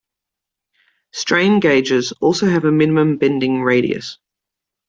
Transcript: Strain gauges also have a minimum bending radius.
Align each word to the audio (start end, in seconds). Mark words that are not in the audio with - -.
Strain 1.11 1.59
gauges 1.59 2.11
also 2.21 2.47
have 2.47 2.65
a 2.65 2.71
minimum 2.71 3.17
bending 3.17 3.61
radius. 3.61 4.17